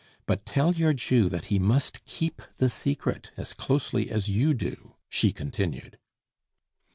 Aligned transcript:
But 0.25 0.47
tell 0.47 0.73
your 0.73 0.93
Jew 0.93 1.29
that 1.29 1.45
he 1.53 1.59
must 1.59 2.03
keep 2.05 2.41
the 2.57 2.69
secret 2.69 3.29
as 3.37 3.53
closely 3.53 4.09
as 4.09 4.27
you 4.29 4.55
do," 4.55 4.95
she 5.07 5.31
continued. 5.31 5.99